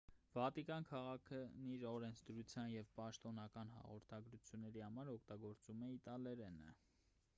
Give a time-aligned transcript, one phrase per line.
[0.35, 6.75] վատիկան քաղաքն իր օրենսդրության և պաշտոնական հաղորդագրությունների համար օգտագործում է իտալերենը